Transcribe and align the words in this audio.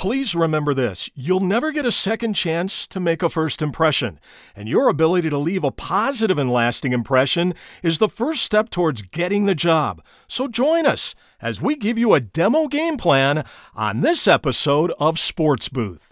Please 0.00 0.34
remember 0.34 0.72
this 0.72 1.10
you'll 1.14 1.40
never 1.40 1.70
get 1.70 1.84
a 1.84 1.92
second 1.92 2.32
chance 2.32 2.86
to 2.86 2.98
make 2.98 3.22
a 3.22 3.28
first 3.28 3.60
impression, 3.60 4.18
and 4.56 4.66
your 4.66 4.88
ability 4.88 5.28
to 5.28 5.36
leave 5.36 5.62
a 5.62 5.70
positive 5.70 6.38
and 6.38 6.50
lasting 6.50 6.94
impression 6.94 7.52
is 7.82 7.98
the 7.98 8.08
first 8.08 8.42
step 8.42 8.70
towards 8.70 9.02
getting 9.02 9.44
the 9.44 9.54
job. 9.54 10.02
So 10.26 10.48
join 10.48 10.86
us 10.86 11.14
as 11.42 11.60
we 11.60 11.76
give 11.76 11.98
you 11.98 12.14
a 12.14 12.20
demo 12.20 12.66
game 12.66 12.96
plan 12.96 13.44
on 13.74 14.00
this 14.00 14.26
episode 14.26 14.90
of 14.98 15.18
Sports 15.18 15.68
Booth. 15.68 16.09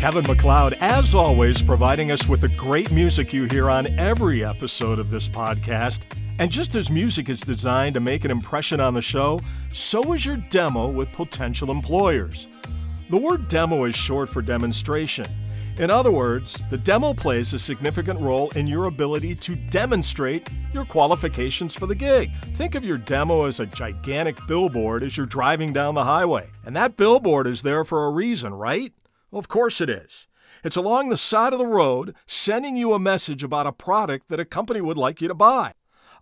Kevin 0.00 0.26
MacLeod, 0.26 0.78
as 0.80 1.14
always, 1.14 1.60
providing 1.60 2.10
us 2.10 2.26
with 2.26 2.40
the 2.40 2.48
great 2.48 2.90
music 2.90 3.34
you 3.34 3.44
hear 3.44 3.68
on 3.68 3.86
every 3.98 4.42
episode 4.42 4.98
of 4.98 5.10
this 5.10 5.28
podcast. 5.28 6.04
And 6.38 6.50
just 6.50 6.74
as 6.74 6.88
music 6.88 7.28
is 7.28 7.42
designed 7.42 7.92
to 7.92 8.00
make 8.00 8.24
an 8.24 8.30
impression 8.30 8.80
on 8.80 8.94
the 8.94 9.02
show, 9.02 9.40
so 9.68 10.14
is 10.14 10.24
your 10.24 10.38
demo 10.48 10.90
with 10.90 11.12
potential 11.12 11.70
employers. 11.70 12.46
The 13.10 13.18
word 13.18 13.48
demo 13.48 13.84
is 13.84 13.94
short 13.94 14.30
for 14.30 14.40
demonstration. 14.40 15.26
In 15.76 15.90
other 15.90 16.10
words, 16.10 16.64
the 16.70 16.78
demo 16.78 17.12
plays 17.12 17.52
a 17.52 17.58
significant 17.58 18.22
role 18.22 18.48
in 18.52 18.66
your 18.66 18.84
ability 18.84 19.34
to 19.34 19.54
demonstrate 19.54 20.48
your 20.72 20.86
qualifications 20.86 21.74
for 21.74 21.86
the 21.86 21.94
gig. 21.94 22.30
Think 22.56 22.74
of 22.74 22.84
your 22.84 22.96
demo 22.96 23.44
as 23.44 23.60
a 23.60 23.66
gigantic 23.66 24.38
billboard 24.46 25.02
as 25.02 25.18
you're 25.18 25.26
driving 25.26 25.74
down 25.74 25.94
the 25.94 26.04
highway. 26.04 26.48
And 26.64 26.74
that 26.74 26.96
billboard 26.96 27.46
is 27.46 27.60
there 27.60 27.84
for 27.84 28.06
a 28.06 28.10
reason, 28.10 28.54
right? 28.54 28.94
Well, 29.30 29.38
of 29.38 29.48
course 29.48 29.80
it 29.80 29.88
is. 29.88 30.26
It's 30.64 30.76
along 30.76 31.08
the 31.08 31.16
side 31.16 31.52
of 31.52 31.58
the 31.58 31.66
road 31.66 32.14
sending 32.26 32.76
you 32.76 32.92
a 32.92 32.98
message 32.98 33.42
about 33.42 33.66
a 33.66 33.72
product 33.72 34.28
that 34.28 34.40
a 34.40 34.44
company 34.44 34.80
would 34.80 34.98
like 34.98 35.20
you 35.20 35.28
to 35.28 35.34
buy. 35.34 35.74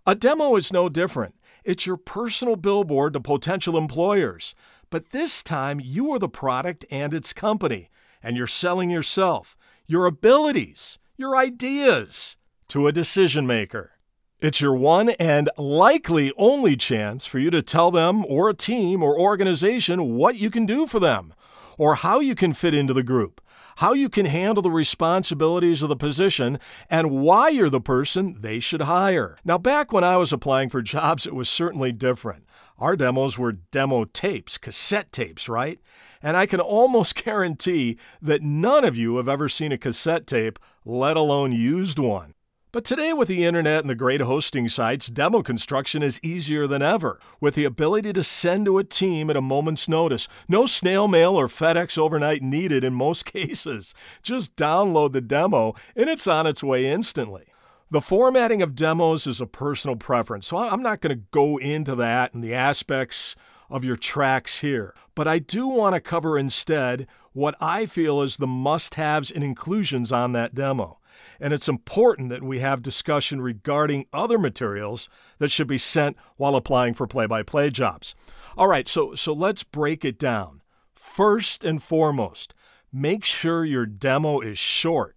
A 0.05 0.15
demo 0.15 0.55
is 0.55 0.71
no 0.71 0.87
different. 0.87 1.35
It's 1.63 1.85
your 1.85 1.97
personal 1.97 2.55
billboard 2.55 3.13
to 3.13 3.19
potential 3.19 3.77
employers. 3.77 4.55
But 4.89 5.09
this 5.09 5.43
time, 5.43 5.79
you 5.79 6.11
are 6.11 6.19
the 6.19 6.29
product 6.29 6.85
and 6.89 7.13
its 7.13 7.33
company, 7.33 7.89
and 8.23 8.37
you're 8.37 8.47
selling 8.47 8.89
yourself, 8.89 9.57
your 9.85 10.05
abilities, 10.05 10.97
your 11.17 11.35
ideas 11.35 12.37
to 12.69 12.87
a 12.87 12.91
decision 12.91 13.45
maker. 13.45 13.91
It's 14.39 14.61
your 14.61 14.73
one 14.73 15.09
and 15.09 15.49
likely 15.57 16.31
only 16.37 16.77
chance 16.77 17.25
for 17.25 17.39
you 17.39 17.49
to 17.51 17.61
tell 17.61 17.91
them 17.91 18.25
or 18.25 18.49
a 18.49 18.53
team 18.53 19.03
or 19.03 19.19
organization 19.19 20.15
what 20.15 20.37
you 20.37 20.49
can 20.49 20.65
do 20.65 20.87
for 20.87 20.99
them 20.99 21.33
or 21.79 21.95
how 21.95 22.19
you 22.19 22.35
can 22.35 22.53
fit 22.53 22.75
into 22.75 22.93
the 22.93 23.01
group, 23.01 23.41
how 23.77 23.93
you 23.93 24.09
can 24.09 24.25
handle 24.25 24.61
the 24.61 24.69
responsibilities 24.69 25.81
of 25.81 25.87
the 25.87 25.95
position, 25.95 26.59
and 26.89 27.09
why 27.09 27.47
you're 27.47 27.69
the 27.69 27.79
person 27.79 28.35
they 28.41 28.59
should 28.59 28.81
hire. 28.81 29.37
Now, 29.45 29.57
back 29.57 29.93
when 29.93 30.03
I 30.03 30.17
was 30.17 30.33
applying 30.33 30.67
for 30.67 30.81
jobs, 30.81 31.25
it 31.25 31.33
was 31.33 31.49
certainly 31.49 31.93
different. 31.93 32.45
Our 32.77 32.97
demos 32.97 33.39
were 33.39 33.53
demo 33.53 34.03
tapes, 34.03 34.57
cassette 34.57 35.13
tapes, 35.13 35.47
right? 35.47 35.79
And 36.21 36.35
I 36.35 36.45
can 36.45 36.59
almost 36.59 37.15
guarantee 37.23 37.97
that 38.21 38.43
none 38.43 38.83
of 38.83 38.97
you 38.97 39.15
have 39.15 39.29
ever 39.29 39.47
seen 39.47 39.71
a 39.71 39.77
cassette 39.77 40.27
tape, 40.27 40.59
let 40.83 41.15
alone 41.15 41.53
used 41.53 41.97
one. 41.97 42.33
But 42.71 42.85
today, 42.85 43.13
with 43.13 43.27
the 43.27 43.45
internet 43.45 43.81
and 43.81 43.89
the 43.89 43.95
great 43.95 44.21
hosting 44.21 44.69
sites, 44.69 45.07
demo 45.07 45.41
construction 45.41 46.03
is 46.03 46.19
easier 46.21 46.67
than 46.67 46.83
ever, 46.83 47.19
with 47.41 47.55
the 47.55 47.65
ability 47.65 48.13
to 48.13 48.23
send 48.23 48.65
to 48.65 48.77
a 48.77 48.83
team 48.83 49.31
at 49.31 49.35
a 49.35 49.41
moment's 49.41 49.89
notice. 49.89 50.27
No 50.47 50.67
snail 50.67 51.07
mail 51.07 51.35
or 51.35 51.47
FedEx 51.47 51.97
overnight 51.97 52.43
needed 52.43 52.83
in 52.83 52.93
most 52.93 53.25
cases. 53.33 53.95
Just 54.21 54.55
download 54.55 55.13
the 55.13 55.21
demo, 55.21 55.73
and 55.95 56.11
it's 56.11 56.27
on 56.27 56.45
its 56.45 56.63
way 56.63 56.85
instantly. 56.85 57.47
The 57.89 58.01
formatting 58.01 58.61
of 58.61 58.75
demos 58.75 59.25
is 59.25 59.41
a 59.41 59.47
personal 59.47 59.95
preference, 59.95 60.45
so 60.45 60.57
I'm 60.57 60.83
not 60.83 61.01
going 61.01 61.17
to 61.17 61.23
go 61.31 61.57
into 61.57 61.95
that 61.95 62.35
and 62.35 62.43
the 62.43 62.53
aspects 62.53 63.35
of 63.71 63.83
your 63.83 63.95
tracks 63.95 64.59
here. 64.59 64.93
But 65.15 65.27
I 65.27 65.39
do 65.39 65.67
want 65.67 65.95
to 65.95 65.99
cover 65.99 66.37
instead 66.37 67.07
what 67.33 67.55
I 67.59 67.87
feel 67.87 68.21
is 68.21 68.37
the 68.37 68.45
must 68.45 68.93
haves 68.93 69.31
and 69.31 69.43
inclusions 69.43 70.11
on 70.11 70.33
that 70.33 70.53
demo 70.53 70.99
and 71.39 71.53
it's 71.53 71.69
important 71.69 72.29
that 72.29 72.43
we 72.43 72.59
have 72.59 72.81
discussion 72.81 73.41
regarding 73.41 74.05
other 74.13 74.37
materials 74.37 75.09
that 75.37 75.51
should 75.51 75.67
be 75.67 75.77
sent 75.77 76.17
while 76.37 76.55
applying 76.55 76.93
for 76.93 77.07
play 77.07 77.25
by 77.25 77.43
play 77.43 77.69
jobs. 77.69 78.15
All 78.57 78.67
right, 78.67 78.87
so, 78.87 79.15
so 79.15 79.33
let's 79.33 79.63
break 79.63 80.03
it 80.03 80.19
down. 80.19 80.61
First 80.95 81.63
and 81.63 81.81
foremost, 81.81 82.53
make 82.91 83.23
sure 83.23 83.63
your 83.65 83.85
demo 83.85 84.39
is 84.39 84.59
short. 84.59 85.15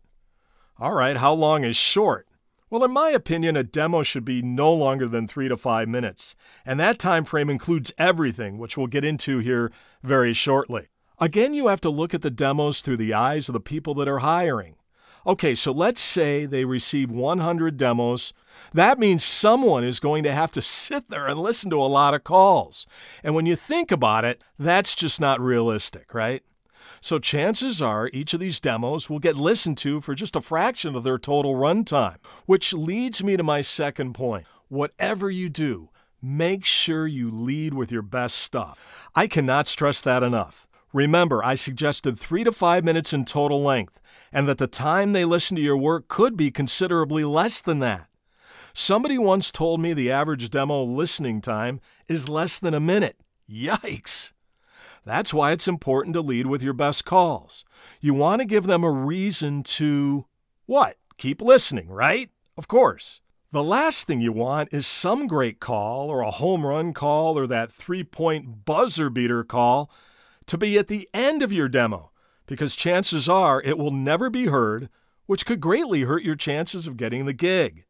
All 0.78 0.94
right, 0.94 1.16
how 1.16 1.32
long 1.32 1.64
is 1.64 1.76
short? 1.76 2.26
Well, 2.70 2.84
in 2.84 2.90
my 2.90 3.10
opinion, 3.10 3.54
a 3.54 3.62
demo 3.62 4.02
should 4.02 4.24
be 4.24 4.40
no 4.40 4.72
longer 4.72 5.06
than 5.06 5.28
three 5.28 5.46
to 5.48 5.58
five 5.58 5.88
minutes, 5.88 6.34
and 6.64 6.80
that 6.80 6.98
time 6.98 7.24
frame 7.24 7.50
includes 7.50 7.92
everything, 7.98 8.56
which 8.56 8.78
we'll 8.78 8.86
get 8.86 9.04
into 9.04 9.40
here 9.40 9.70
very 10.02 10.32
shortly. 10.32 10.88
Again, 11.18 11.52
you 11.52 11.68
have 11.68 11.82
to 11.82 11.90
look 11.90 12.14
at 12.14 12.22
the 12.22 12.30
demos 12.30 12.80
through 12.80 12.96
the 12.96 13.12
eyes 13.12 13.48
of 13.48 13.52
the 13.52 13.60
people 13.60 13.94
that 13.96 14.08
are 14.08 14.20
hiring. 14.20 14.76
Okay, 15.24 15.54
so 15.54 15.70
let's 15.70 16.00
say 16.00 16.46
they 16.46 16.64
receive 16.64 17.10
100 17.10 17.76
demos. 17.76 18.32
That 18.74 18.98
means 18.98 19.22
someone 19.24 19.84
is 19.84 20.00
going 20.00 20.24
to 20.24 20.32
have 20.32 20.50
to 20.52 20.62
sit 20.62 21.10
there 21.10 21.28
and 21.28 21.38
listen 21.38 21.70
to 21.70 21.76
a 21.76 21.86
lot 21.86 22.14
of 22.14 22.24
calls. 22.24 22.86
And 23.22 23.34
when 23.34 23.46
you 23.46 23.54
think 23.54 23.92
about 23.92 24.24
it, 24.24 24.42
that's 24.58 24.94
just 24.94 25.20
not 25.20 25.40
realistic, 25.40 26.12
right? 26.12 26.42
So 27.00 27.18
chances 27.18 27.80
are 27.80 28.10
each 28.12 28.34
of 28.34 28.40
these 28.40 28.60
demos 28.60 29.08
will 29.08 29.18
get 29.18 29.36
listened 29.36 29.78
to 29.78 30.00
for 30.00 30.14
just 30.14 30.36
a 30.36 30.40
fraction 30.40 30.96
of 30.96 31.04
their 31.04 31.18
total 31.18 31.54
runtime, 31.54 32.16
which 32.46 32.72
leads 32.72 33.22
me 33.22 33.36
to 33.36 33.42
my 33.42 33.60
second 33.60 34.14
point. 34.14 34.46
Whatever 34.68 35.30
you 35.30 35.48
do, 35.48 35.90
make 36.20 36.64
sure 36.64 37.06
you 37.06 37.30
lead 37.30 37.74
with 37.74 37.92
your 37.92 38.02
best 38.02 38.36
stuff. 38.36 38.78
I 39.14 39.26
cannot 39.26 39.66
stress 39.68 40.02
that 40.02 40.22
enough. 40.22 40.66
Remember, 40.92 41.44
I 41.44 41.54
suggested 41.54 42.18
three 42.18 42.44
to 42.44 42.52
five 42.52 42.84
minutes 42.84 43.12
in 43.12 43.24
total 43.24 43.62
length 43.62 43.98
and 44.32 44.48
that 44.48 44.58
the 44.58 44.66
time 44.66 45.12
they 45.12 45.24
listen 45.24 45.56
to 45.56 45.62
your 45.62 45.76
work 45.76 46.08
could 46.08 46.36
be 46.36 46.50
considerably 46.50 47.24
less 47.24 47.60
than 47.60 47.80
that. 47.80 48.06
Somebody 48.74 49.18
once 49.18 49.52
told 49.52 49.80
me 49.80 49.92
the 49.92 50.10
average 50.10 50.50
demo 50.50 50.82
listening 50.82 51.40
time 51.40 51.80
is 52.08 52.28
less 52.28 52.58
than 52.58 52.72
a 52.72 52.80
minute. 52.80 53.18
Yikes! 53.50 54.32
That's 55.04 55.34
why 55.34 55.52
it's 55.52 55.68
important 55.68 56.14
to 56.14 56.20
lead 56.20 56.46
with 56.46 56.62
your 56.62 56.72
best 56.72 57.04
calls. 57.04 57.64
You 58.00 58.14
want 58.14 58.40
to 58.40 58.46
give 58.46 58.64
them 58.64 58.84
a 58.84 58.90
reason 58.90 59.62
to 59.64 60.26
what? 60.66 60.96
Keep 61.18 61.42
listening, 61.42 61.88
right? 61.88 62.30
Of 62.56 62.68
course. 62.68 63.20
The 63.50 63.62
last 63.62 64.06
thing 64.06 64.22
you 64.22 64.32
want 64.32 64.72
is 64.72 64.86
some 64.86 65.26
great 65.26 65.60
call 65.60 66.08
or 66.08 66.20
a 66.22 66.30
home 66.30 66.64
run 66.64 66.94
call 66.94 67.38
or 67.38 67.46
that 67.48 67.70
three 67.70 68.04
point 68.04 68.64
buzzer 68.64 69.10
beater 69.10 69.44
call 69.44 69.90
to 70.46 70.56
be 70.56 70.78
at 70.78 70.88
the 70.88 71.06
end 71.12 71.42
of 71.42 71.52
your 71.52 71.68
demo 71.68 72.11
because 72.46 72.76
chances 72.76 73.28
are 73.28 73.62
it 73.62 73.78
will 73.78 73.90
never 73.90 74.30
be 74.30 74.46
heard, 74.46 74.88
which 75.26 75.46
could 75.46 75.60
greatly 75.60 76.02
hurt 76.02 76.22
your 76.22 76.34
chances 76.34 76.86
of 76.86 76.96
getting 76.96 77.26
the 77.26 77.32
gig. 77.32 77.84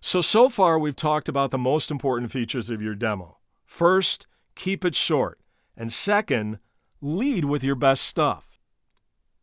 So, 0.00 0.20
so 0.20 0.48
far, 0.48 0.78
we've 0.78 0.94
talked 0.94 1.28
about 1.28 1.50
the 1.50 1.58
most 1.58 1.90
important 1.90 2.30
features 2.30 2.68
of 2.68 2.82
your 2.82 2.94
demo. 2.94 3.38
First, 3.64 4.26
keep 4.54 4.84
it 4.84 4.94
short. 4.94 5.40
And 5.76 5.92
second, 5.92 6.58
lead 7.00 7.46
with 7.46 7.64
your 7.64 7.74
best 7.74 8.04
stuff. 8.04 8.60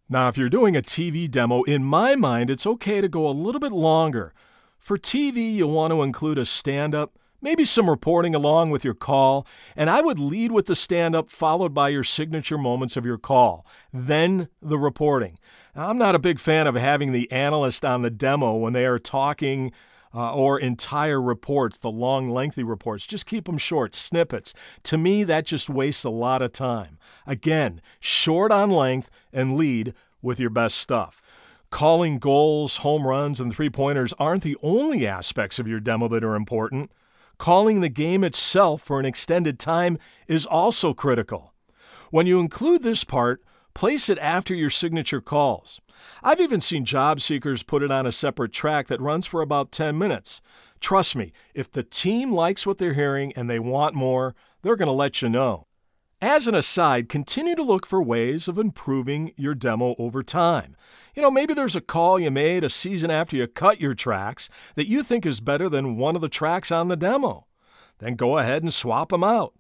Now, 0.08 0.28
if 0.28 0.38
you're 0.38 0.50
doing 0.50 0.76
a 0.76 0.82
TV 0.82 1.30
demo, 1.30 1.64
in 1.64 1.84
my 1.84 2.16
mind, 2.16 2.50
it's 2.50 2.68
okay 2.68 3.02
to 3.02 3.08
go 3.08 3.28
a 3.28 3.32
little 3.32 3.62
bit 3.62 3.72
longer. 3.72 4.34
For 4.78 4.98
TV, 4.98 5.56
you'll 5.56 5.72
want 5.72 5.92
to 5.92 6.04
include 6.04 6.38
a 6.38 6.46
stand 6.46 6.94
up, 6.94 7.18
maybe 7.42 7.66
some 7.66 7.90
reporting 7.90 8.36
along 8.36 8.70
with 8.70 8.86
your 8.86 8.94
call, 8.94 9.46
and 9.76 9.90
I 9.90 10.02
would 10.02 10.20
lead 10.20 10.52
with 10.52 10.68
the 10.68 10.76
stand 10.76 11.16
up 11.16 11.30
followed 11.30 11.74
by 11.74 11.90
your 11.90 12.04
signature 12.04 12.58
moments 12.58 12.96
of 12.96 13.06
your 13.06 13.18
call, 13.18 13.66
then 13.92 14.48
the 14.62 14.78
reporting. 14.78 15.38
Now, 15.76 15.90
I'm 15.90 15.98
not 15.98 16.16
a 16.16 16.20
big 16.20 16.40
fan 16.40 16.68
of 16.68 16.76
having 16.76 17.12
the 17.12 17.32
analyst 17.32 17.84
on 17.86 18.02
the 18.02 18.10
demo 18.10 18.56
when 18.56 18.74
they 18.74 18.86
are 18.86 19.00
talking 19.00 19.72
uh, 20.14 20.34
or 20.34 20.60
entire 20.60 21.22
reports, 21.22 21.78
the 21.78 21.92
long, 21.92 22.30
lengthy 22.30 22.64
reports. 22.64 23.08
Just 23.08 23.26
keep 23.26 23.46
them 23.46 23.58
short, 23.58 23.96
snippets. 23.96 24.54
To 24.84 24.98
me, 24.98 25.24
that 25.24 25.46
just 25.46 25.70
wastes 25.70 26.04
a 26.04 26.10
lot 26.10 26.42
of 26.42 26.52
time. 26.52 26.98
Again, 27.26 27.82
short 28.00 28.52
on 28.52 28.70
length 28.70 29.10
and 29.32 29.56
lead 29.56 29.94
with 30.22 30.40
your 30.40 30.50
best 30.50 30.78
stuff. 30.78 31.22
Calling 31.70 32.20
goals, 32.20 32.78
home 32.78 33.08
runs, 33.08 33.40
and 33.40 33.54
three 33.54 33.70
pointers 33.70 34.14
aren't 34.20 34.44
the 34.44 34.58
only 34.62 35.08
aspects 35.08 35.58
of 35.58 35.68
your 35.68 35.80
demo 35.80 36.10
that 36.10 36.24
are 36.24 36.36
important. 36.36 36.92
Calling 37.42 37.82
the 37.82 37.90
game 37.90 38.24
itself 38.24 38.84
for 38.84 39.00
an 39.00 39.06
extended 39.08 39.58
time 39.58 39.98
is 40.28 40.46
also 40.46 40.94
critical. 40.94 41.56
When 42.12 42.28
you 42.28 42.40
include 42.40 42.84
this 42.84 43.04
part, 43.04 43.42
place 43.74 44.10
it 44.10 44.20
after 44.20 44.54
your 44.54 44.70
signature 44.70 45.22
calls. 45.22 45.82
I've 46.22 46.40
even 46.40 46.62
seen 46.62 46.86
job 46.86 47.20
seekers 47.20 47.64
put 47.64 47.82
it 47.82 47.90
on 47.90 48.06
a 48.06 48.12
separate 48.12 48.54
track 48.54 48.90
that 48.90 49.02
runs 49.02 49.26
for 49.26 49.42
about 49.42 49.72
10 49.72 49.98
minutes. 49.98 50.40
Trust 50.80 51.16
me, 51.16 51.34
if 51.56 51.72
the 51.72 51.82
team 51.82 52.32
likes 52.32 52.68
what 52.68 52.78
they're 52.78 52.94
hearing 52.94 53.34
and 53.34 53.50
they 53.50 53.58
want 53.58 53.96
more, 53.96 54.36
they're 54.62 54.76
going 54.76 54.86
to 54.86 54.92
let 54.92 55.24
you 55.24 55.28
know. 55.28 55.66
As 56.24 56.48
an 56.48 56.54
aside, 56.54 57.10
continue 57.10 57.56
to 57.56 57.64
look 57.64 57.88
for 57.88 58.00
ways 58.00 58.48
of 58.48 58.60
improving 58.60 59.32
your 59.38 59.56
demo 59.56 59.96
over 59.98 60.22
time. 60.22 60.76
You 61.16 61.24
know, 61.24 61.32
maybe 61.32 61.56
there's 61.56 61.76
a 61.76 61.82
call 61.82 62.20
you 62.20 62.30
made 62.30 62.64
a 62.64 62.70
season 62.70 63.10
after 63.10 63.36
you 63.36 63.48
cut 63.48 63.82
your 63.82 63.96
tracks 63.96 64.48
that 64.76 64.88
you 64.88 65.02
think 65.02 65.26
is 65.26 65.40
better 65.40 65.68
than 65.68 65.98
one 65.98 66.16
of 66.16 66.22
the 66.22 66.30
tracks 66.30 66.72
on 66.72 66.90
the 66.90 66.96
demo. 66.96 67.48
Then 67.98 68.14
go 68.14 68.38
ahead 68.38 68.62
and 68.62 68.72
swap 68.72 69.10
them 69.10 69.24
out. 69.24 69.56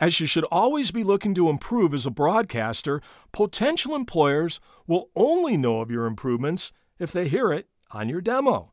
As 0.00 0.18
you 0.18 0.26
should 0.26 0.44
always 0.44 0.90
be 0.90 1.04
looking 1.04 1.34
to 1.34 1.50
improve 1.50 1.92
as 1.92 2.06
a 2.06 2.10
broadcaster, 2.10 3.02
potential 3.30 3.94
employers 3.94 4.58
will 4.86 5.10
only 5.14 5.58
know 5.58 5.80
of 5.80 5.90
your 5.90 6.06
improvements 6.06 6.72
if 6.98 7.12
they 7.12 7.28
hear 7.28 7.52
it 7.52 7.68
on 7.90 8.08
your 8.08 8.22
demo. 8.22 8.72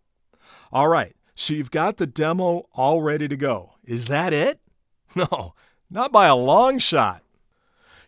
All 0.72 0.88
right, 0.88 1.14
so 1.36 1.54
you've 1.54 1.72
got 1.72 1.98
the 1.98 2.08
demo 2.08 2.64
all 2.74 3.02
ready 3.02 3.28
to 3.28 3.36
go. 3.36 3.74
Is 3.84 4.08
that 4.08 4.32
it? 4.32 4.62
No, 5.16 5.54
not 5.92 6.12
by 6.12 6.26
a 6.26 6.36
long 6.36 6.80
shot. 6.80 7.22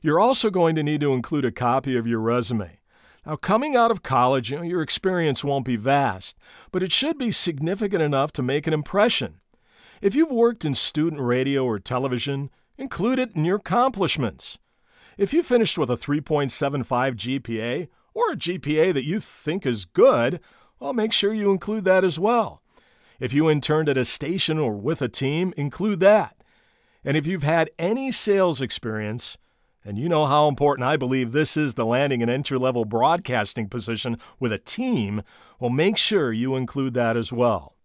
You're 0.05 0.19
also 0.19 0.51
going 0.51 0.75
to 0.75 0.83
need 0.83 1.01
to 1.01 1.13
include 1.13 1.45
a 1.45 1.51
copy 1.51 1.97
of 1.97 2.05
your 2.05 2.19
resume. 2.19 2.77
Now, 3.25 3.37
coming 3.37 3.75
out 3.75 3.89
of 3.89 4.03
college, 4.03 4.51
you 4.51 4.57
know, 4.57 4.61
your 4.61 4.83
experience 4.83 5.43
won't 5.43 5.65
be 5.65 5.77
vast, 5.77 6.37
but 6.71 6.83
it 6.83 6.91
should 6.91 7.17
be 7.17 7.31
significant 7.31 8.03
enough 8.03 8.31
to 8.33 8.43
make 8.43 8.67
an 8.67 8.73
impression. 8.73 9.39
If 10.03 10.13
you've 10.13 10.29
worked 10.29 10.63
in 10.63 10.75
student 10.75 11.23
radio 11.23 11.65
or 11.65 11.79
television, 11.79 12.51
include 12.77 13.17
it 13.17 13.31
in 13.33 13.45
your 13.45 13.55
accomplishments. 13.55 14.59
If 15.17 15.33
you 15.33 15.41
finished 15.41 15.75
with 15.75 15.89
a 15.89 15.97
3.75 15.97 17.15
GPA 17.15 17.87
or 18.13 18.33
a 18.33 18.37
GPA 18.37 18.93
that 18.93 19.05
you 19.05 19.19
think 19.19 19.65
is 19.65 19.85
good, 19.85 20.39
well, 20.79 20.93
make 20.93 21.13
sure 21.13 21.33
you 21.33 21.49
include 21.49 21.83
that 21.85 22.03
as 22.03 22.19
well. 22.19 22.61
If 23.19 23.33
you 23.33 23.49
interned 23.49 23.89
at 23.89 23.97
a 23.97 24.05
station 24.05 24.59
or 24.59 24.73
with 24.73 25.01
a 25.01 25.09
team, 25.09 25.51
include 25.57 25.99
that. 26.01 26.37
And 27.03 27.17
if 27.17 27.25
you've 27.25 27.41
had 27.41 27.71
any 27.79 28.11
sales 28.11 28.61
experience, 28.61 29.39
and 29.85 29.99
you 29.99 30.09
know 30.09 30.25
how 30.25 30.47
important 30.47 30.87
I 30.87 30.97
believe 30.97 31.31
this 31.31 31.55
is 31.55 31.75
to 31.75 31.85
landing 31.85 32.23
an 32.23 32.29
entry 32.29 32.57
level 32.57 32.85
broadcasting 32.85 33.69
position 33.69 34.17
with 34.39 34.51
a 34.51 34.57
team, 34.57 35.21
well, 35.59 35.69
make 35.69 35.95
sure 35.95 36.33
you 36.33 36.55
include 36.55 36.95
that 36.95 37.15
as 37.15 37.31
well. 37.31 37.75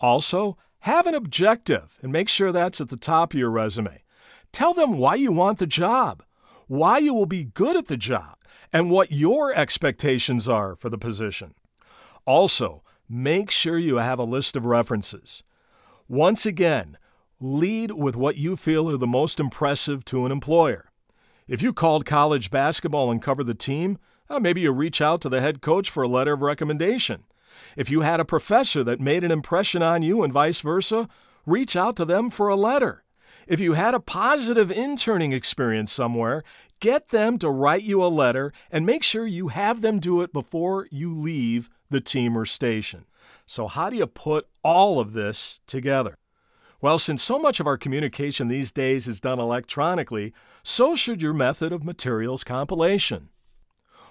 Also, 0.00 0.58
have 0.80 1.06
an 1.06 1.14
objective 1.14 1.96
and 2.02 2.12
make 2.12 2.28
sure 2.28 2.50
that's 2.50 2.80
at 2.80 2.88
the 2.88 2.96
top 2.96 3.32
of 3.32 3.38
your 3.38 3.50
resume. 3.50 4.02
Tell 4.50 4.74
them 4.74 4.98
why 4.98 5.14
you 5.14 5.30
want 5.30 5.58
the 5.58 5.66
job, 5.66 6.24
why 6.66 6.98
you 6.98 7.14
will 7.14 7.26
be 7.26 7.44
good 7.44 7.76
at 7.76 7.86
the 7.86 7.96
job, 7.96 8.36
and 8.72 8.90
what 8.90 9.12
your 9.12 9.54
expectations 9.54 10.48
are 10.48 10.74
for 10.74 10.90
the 10.90 10.98
position. 10.98 11.54
Also, 12.26 12.82
make 13.08 13.50
sure 13.50 13.78
you 13.78 13.96
have 13.96 14.18
a 14.18 14.24
list 14.24 14.56
of 14.56 14.66
references. 14.66 15.44
Once 16.08 16.44
again, 16.44 16.98
lead 17.38 17.92
with 17.92 18.16
what 18.16 18.36
you 18.36 18.56
feel 18.56 18.90
are 18.90 18.96
the 18.96 19.06
most 19.06 19.38
impressive 19.38 20.04
to 20.04 20.26
an 20.26 20.32
employer. 20.32 20.90
If 21.46 21.60
you 21.60 21.74
called 21.74 22.06
college 22.06 22.50
basketball 22.50 23.10
and 23.10 23.20
covered 23.20 23.46
the 23.46 23.54
team, 23.54 23.98
uh, 24.30 24.40
maybe 24.40 24.62
you 24.62 24.72
reach 24.72 25.02
out 25.02 25.20
to 25.20 25.28
the 25.28 25.42
head 25.42 25.60
coach 25.60 25.90
for 25.90 26.02
a 26.02 26.08
letter 26.08 26.32
of 26.32 26.40
recommendation. 26.40 27.24
If 27.76 27.90
you 27.90 28.00
had 28.00 28.18
a 28.18 28.24
professor 28.24 28.82
that 28.84 29.00
made 29.00 29.24
an 29.24 29.30
impression 29.30 29.82
on 29.82 30.02
you 30.02 30.22
and 30.22 30.32
vice 30.32 30.60
versa, 30.60 31.06
reach 31.44 31.76
out 31.76 31.96
to 31.96 32.06
them 32.06 32.30
for 32.30 32.48
a 32.48 32.56
letter. 32.56 33.04
If 33.46 33.60
you 33.60 33.74
had 33.74 33.94
a 33.94 34.00
positive 34.00 34.70
interning 34.70 35.32
experience 35.32 35.92
somewhere, 35.92 36.42
get 36.80 37.10
them 37.10 37.36
to 37.38 37.50
write 37.50 37.82
you 37.82 38.02
a 38.02 38.08
letter 38.08 38.50
and 38.70 38.86
make 38.86 39.02
sure 39.02 39.26
you 39.26 39.48
have 39.48 39.82
them 39.82 40.00
do 40.00 40.22
it 40.22 40.32
before 40.32 40.88
you 40.90 41.14
leave 41.14 41.68
the 41.90 42.00
team 42.00 42.38
or 42.38 42.46
station. 42.46 43.04
So, 43.46 43.68
how 43.68 43.90
do 43.90 43.96
you 43.96 44.06
put 44.06 44.48
all 44.62 44.98
of 44.98 45.12
this 45.12 45.60
together? 45.66 46.16
Well, 46.84 46.98
since 46.98 47.22
so 47.22 47.38
much 47.38 47.60
of 47.60 47.66
our 47.66 47.78
communication 47.78 48.48
these 48.48 48.70
days 48.70 49.08
is 49.08 49.18
done 49.18 49.38
electronically, 49.38 50.34
so 50.62 50.94
should 50.94 51.22
your 51.22 51.32
method 51.32 51.72
of 51.72 51.82
materials 51.82 52.44
compilation. 52.44 53.30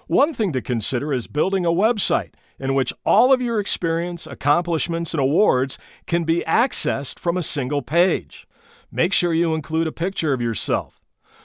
One 0.08 0.34
thing 0.34 0.52
to 0.54 0.60
consider 0.60 1.12
is 1.12 1.28
building 1.28 1.64
a 1.64 1.68
website 1.68 2.34
in 2.58 2.74
which 2.74 2.92
all 3.06 3.32
of 3.32 3.40
your 3.40 3.60
experience, 3.60 4.26
accomplishments, 4.26 5.14
and 5.14 5.20
awards 5.20 5.78
can 6.08 6.24
be 6.24 6.42
accessed 6.48 7.20
from 7.20 7.36
a 7.36 7.44
single 7.44 7.80
page. 7.80 8.44
Make 8.90 9.12
sure 9.12 9.32
you 9.32 9.54
include 9.54 9.86
a 9.86 9.92
picture 9.92 10.32
of 10.32 10.42
yourself. 10.42 11.00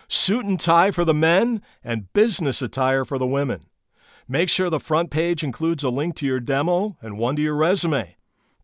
Suit 0.08 0.48
and 0.48 0.60
tie 0.60 0.90
for 0.90 1.06
the 1.06 1.14
men 1.14 1.62
and 1.84 2.12
business 2.14 2.60
attire 2.60 3.06
for 3.06 3.20
the 3.20 3.28
women. 3.28 3.68
Make 4.28 4.50
sure 4.50 4.72
the 4.72 4.80
front 4.80 5.12
page 5.12 5.44
includes 5.44 5.84
a 5.84 5.92
link 5.92 6.16
to 6.16 6.26
your 6.26 6.40
demo 6.40 6.98
and 7.04 7.20
one 7.20 7.36
to 7.36 7.44
your 7.44 7.56
resume. 7.56 8.16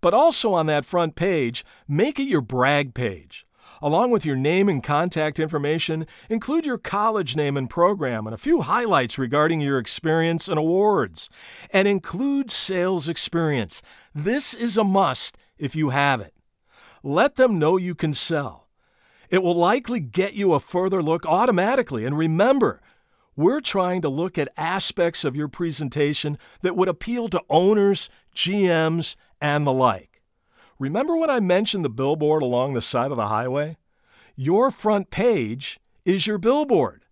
But 0.05 0.13
also 0.13 0.53
on 0.53 0.67
that 0.67 0.85
front 0.85 1.15
page, 1.15 1.65
make 1.87 2.19
it 2.19 2.27
your 2.27 2.41
brag 2.41 2.93
page. 2.93 3.43
Along 3.81 4.11
with 4.11 4.23
your 4.23 4.35
name 4.35 4.69
and 4.69 4.83
contact 4.83 5.39
information, 5.39 6.05
include 6.29 6.63
your 6.63 6.77
college 6.77 7.35
name 7.35 7.57
and 7.57 7.67
program 7.67 8.27
and 8.27 8.33
a 8.35 8.37
few 8.37 8.61
highlights 8.61 9.17
regarding 9.17 9.61
your 9.61 9.79
experience 9.79 10.47
and 10.47 10.59
awards. 10.59 11.27
And 11.71 11.87
include 11.87 12.51
sales 12.51 13.09
experience. 13.09 13.81
This 14.13 14.53
is 14.53 14.77
a 14.77 14.83
must 14.83 15.39
if 15.57 15.75
you 15.75 15.89
have 15.89 16.21
it. 16.21 16.35
Let 17.01 17.35
them 17.35 17.57
know 17.57 17.75
you 17.75 17.95
can 17.95 18.13
sell. 18.13 18.67
It 19.31 19.41
will 19.41 19.55
likely 19.55 20.01
get 20.01 20.35
you 20.35 20.53
a 20.53 20.59
further 20.59 21.01
look 21.01 21.25
automatically. 21.25 22.05
And 22.05 22.15
remember, 22.15 22.79
we're 23.35 23.59
trying 23.59 24.03
to 24.03 24.09
look 24.09 24.37
at 24.37 24.53
aspects 24.55 25.25
of 25.25 25.35
your 25.35 25.47
presentation 25.47 26.37
that 26.61 26.75
would 26.75 26.89
appeal 26.89 27.27
to 27.29 27.41
owners, 27.49 28.07
GMs, 28.35 29.15
and 29.41 29.65
the 29.65 29.73
like. 29.73 30.21
Remember 30.79 31.15
when 31.15 31.29
I 31.29 31.39
mentioned 31.39 31.85
the 31.85 31.89
billboard 31.89 32.43
along 32.43 32.73
the 32.73 32.81
side 32.81 33.11
of 33.11 33.17
the 33.17 33.27
highway? 33.27 33.77
Your 34.35 34.71
front 34.71 35.09
page 35.09 35.79
is 36.03 36.27
your 36.27 36.37
billboard. 36.37 37.05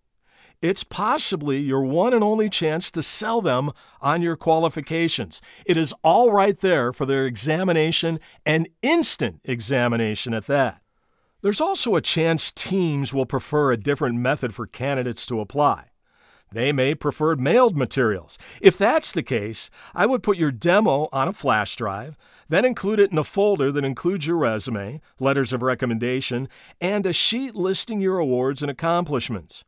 It's 0.60 0.84
possibly 0.84 1.58
your 1.58 1.82
one 1.82 2.14
and 2.14 2.24
only 2.24 2.48
chance 2.48 2.90
to 2.92 3.02
sell 3.02 3.42
them 3.42 3.70
on 4.00 4.22
your 4.22 4.36
qualifications. 4.36 5.42
It 5.66 5.76
is 5.76 5.94
all 6.02 6.32
right 6.32 6.58
there 6.58 6.92
for 6.92 7.04
their 7.04 7.26
examination 7.26 8.18
and 8.46 8.68
instant 8.80 9.40
examination 9.44 10.32
at 10.32 10.46
that. 10.46 10.80
There's 11.42 11.60
also 11.60 11.96
a 11.96 12.00
chance 12.00 12.50
teams 12.50 13.12
will 13.12 13.26
prefer 13.26 13.72
a 13.72 13.76
different 13.76 14.16
method 14.16 14.54
for 14.54 14.66
candidates 14.66 15.26
to 15.26 15.40
apply. 15.40 15.90
They 16.54 16.72
may 16.72 16.94
prefer 16.94 17.34
mailed 17.34 17.76
materials. 17.76 18.38
If 18.60 18.78
that's 18.78 19.12
the 19.12 19.22
case, 19.22 19.70
I 19.94 20.06
would 20.06 20.22
put 20.22 20.38
your 20.38 20.52
demo 20.52 21.08
on 21.12 21.26
a 21.26 21.32
flash 21.32 21.74
drive, 21.74 22.16
then 22.48 22.64
include 22.64 23.00
it 23.00 23.10
in 23.10 23.18
a 23.18 23.24
folder 23.24 23.72
that 23.72 23.84
includes 23.84 24.26
your 24.26 24.38
resume, 24.38 25.00
letters 25.18 25.52
of 25.52 25.62
recommendation, 25.62 26.48
and 26.80 27.04
a 27.06 27.12
sheet 27.12 27.56
listing 27.56 28.00
your 28.00 28.18
awards 28.18 28.62
and 28.62 28.70
accomplishments. 28.70 29.64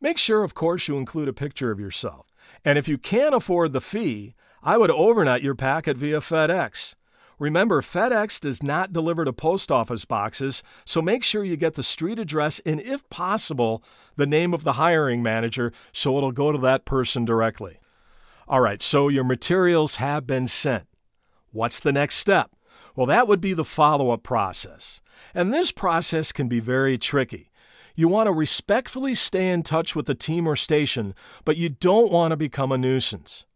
Make 0.00 0.16
sure, 0.16 0.42
of 0.42 0.54
course, 0.54 0.88
you 0.88 0.96
include 0.96 1.28
a 1.28 1.34
picture 1.34 1.70
of 1.70 1.78
yourself. 1.78 2.32
And 2.64 2.78
if 2.78 2.88
you 2.88 2.96
can't 2.96 3.34
afford 3.34 3.72
the 3.72 3.80
fee, 3.82 4.34
I 4.62 4.78
would 4.78 4.90
overnight 4.90 5.42
your 5.42 5.54
packet 5.54 5.98
via 5.98 6.20
FedEx. 6.20 6.94
Remember, 7.40 7.80
FedEx 7.80 8.38
does 8.38 8.62
not 8.62 8.92
deliver 8.92 9.24
to 9.24 9.32
post 9.32 9.72
office 9.72 10.04
boxes, 10.04 10.62
so 10.84 11.00
make 11.00 11.24
sure 11.24 11.42
you 11.42 11.56
get 11.56 11.72
the 11.72 11.82
street 11.82 12.18
address 12.18 12.60
and, 12.66 12.78
if 12.82 13.08
possible, 13.08 13.82
the 14.16 14.26
name 14.26 14.52
of 14.52 14.62
the 14.62 14.74
hiring 14.74 15.22
manager 15.22 15.72
so 15.90 16.18
it'll 16.18 16.32
go 16.32 16.52
to 16.52 16.58
that 16.58 16.84
person 16.84 17.24
directly. 17.24 17.80
All 18.46 18.60
right, 18.60 18.82
so 18.82 19.08
your 19.08 19.24
materials 19.24 19.96
have 19.96 20.26
been 20.26 20.48
sent. 20.48 20.86
What's 21.50 21.80
the 21.80 21.92
next 21.92 22.16
step? 22.16 22.50
Well, 22.94 23.06
that 23.06 23.26
would 23.26 23.40
be 23.40 23.54
the 23.54 23.64
follow 23.64 24.10
up 24.10 24.22
process. 24.22 25.00
And 25.34 25.50
this 25.50 25.72
process 25.72 26.32
can 26.32 26.46
be 26.46 26.60
very 26.60 26.98
tricky. 26.98 27.50
You 27.94 28.08
want 28.08 28.26
to 28.26 28.32
respectfully 28.32 29.14
stay 29.14 29.48
in 29.48 29.62
touch 29.62 29.96
with 29.96 30.04
the 30.04 30.14
team 30.14 30.46
or 30.46 30.56
station, 30.56 31.14
but 31.46 31.56
you 31.56 31.70
don't 31.70 32.12
want 32.12 32.32
to 32.32 32.36
become 32.36 32.70
a 32.70 32.76
nuisance. 32.76 33.46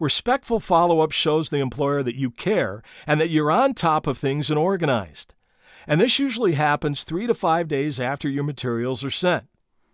Respectful 0.00 0.60
follow 0.60 1.00
up 1.00 1.10
shows 1.10 1.48
the 1.48 1.58
employer 1.58 2.02
that 2.02 2.14
you 2.14 2.30
care 2.30 2.82
and 3.06 3.20
that 3.20 3.30
you're 3.30 3.50
on 3.50 3.74
top 3.74 4.06
of 4.06 4.16
things 4.16 4.48
and 4.48 4.58
organized. 4.58 5.34
And 5.86 6.00
this 6.00 6.18
usually 6.18 6.52
happens 6.52 7.02
three 7.02 7.26
to 7.26 7.34
five 7.34 7.66
days 7.66 7.98
after 7.98 8.28
your 8.28 8.44
materials 8.44 9.02
are 9.02 9.10
sent. 9.10 9.46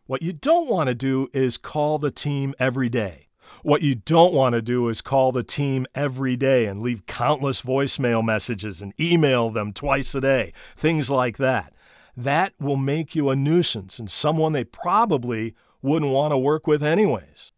What 0.06 0.22
you 0.22 0.34
don't 0.34 0.68
want 0.68 0.88
to 0.88 0.94
do 0.94 1.30
is 1.32 1.56
call 1.56 1.98
the 1.98 2.10
team 2.10 2.54
every 2.58 2.90
day. 2.90 3.28
What 3.62 3.80
you 3.80 3.94
don't 3.94 4.34
want 4.34 4.52
to 4.52 4.60
do 4.60 4.90
is 4.90 5.00
call 5.00 5.32
the 5.32 5.42
team 5.42 5.86
every 5.94 6.36
day 6.36 6.66
and 6.66 6.82
leave 6.82 7.06
countless 7.06 7.62
voicemail 7.62 8.22
messages 8.22 8.82
and 8.82 8.92
email 9.00 9.48
them 9.48 9.72
twice 9.72 10.14
a 10.14 10.20
day, 10.20 10.52
things 10.76 11.08
like 11.08 11.38
that. 11.38 11.72
That 12.14 12.52
will 12.60 12.76
make 12.76 13.14
you 13.14 13.30
a 13.30 13.36
nuisance 13.36 13.98
and 13.98 14.10
someone 14.10 14.52
they 14.52 14.64
probably 14.64 15.54
wouldn't 15.80 16.12
want 16.12 16.32
to 16.32 16.38
work 16.38 16.66
with, 16.66 16.82
anyways. 16.82 17.52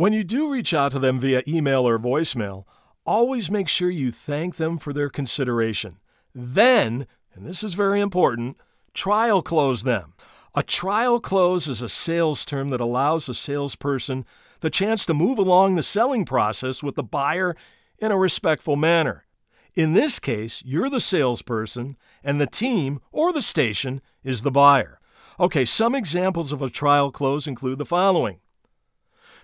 When 0.00 0.14
you 0.14 0.24
do 0.24 0.50
reach 0.50 0.72
out 0.72 0.92
to 0.92 0.98
them 0.98 1.20
via 1.20 1.42
email 1.46 1.86
or 1.86 1.98
voicemail, 1.98 2.64
always 3.04 3.50
make 3.50 3.68
sure 3.68 3.90
you 3.90 4.10
thank 4.10 4.56
them 4.56 4.78
for 4.78 4.94
their 4.94 5.10
consideration. 5.10 5.98
Then, 6.34 7.06
and 7.34 7.44
this 7.44 7.62
is 7.62 7.74
very 7.74 8.00
important, 8.00 8.56
trial 8.94 9.42
close 9.42 9.82
them. 9.82 10.14
A 10.54 10.62
trial 10.62 11.20
close 11.20 11.68
is 11.68 11.82
a 11.82 11.88
sales 11.90 12.46
term 12.46 12.70
that 12.70 12.80
allows 12.80 13.28
a 13.28 13.34
salesperson 13.34 14.24
the 14.60 14.70
chance 14.70 15.04
to 15.04 15.12
move 15.12 15.36
along 15.36 15.74
the 15.74 15.82
selling 15.82 16.24
process 16.24 16.82
with 16.82 16.94
the 16.94 17.02
buyer 17.02 17.54
in 17.98 18.10
a 18.10 18.16
respectful 18.16 18.76
manner. 18.76 19.26
In 19.74 19.92
this 19.92 20.18
case, 20.18 20.62
you're 20.64 20.88
the 20.88 20.98
salesperson, 20.98 21.98
and 22.24 22.40
the 22.40 22.46
team 22.46 23.02
or 23.12 23.34
the 23.34 23.42
station 23.42 24.00
is 24.24 24.40
the 24.40 24.50
buyer. 24.50 24.98
Okay, 25.38 25.66
some 25.66 25.94
examples 25.94 26.54
of 26.54 26.62
a 26.62 26.70
trial 26.70 27.10
close 27.10 27.46
include 27.46 27.76
the 27.76 27.84
following 27.84 28.40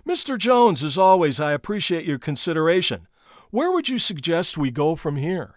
Mr. 0.05 0.37
Jones, 0.37 0.83
as 0.83 0.97
always, 0.97 1.39
I 1.39 1.53
appreciate 1.53 2.05
your 2.05 2.19
consideration. 2.19 3.07
Where 3.49 3.71
would 3.71 3.89
you 3.89 3.99
suggest 3.99 4.57
we 4.57 4.71
go 4.71 4.95
from 4.95 5.15
here? 5.15 5.55